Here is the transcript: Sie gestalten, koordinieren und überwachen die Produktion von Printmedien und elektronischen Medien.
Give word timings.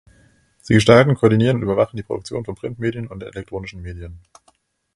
Sie 0.63 0.73
gestalten, 0.73 1.13
koordinieren 1.13 1.57
und 1.57 1.61
überwachen 1.61 1.95
die 1.95 2.01
Produktion 2.01 2.43
von 2.43 2.55
Printmedien 2.55 3.05
und 3.07 3.21
elektronischen 3.21 3.83
Medien. 3.83 4.17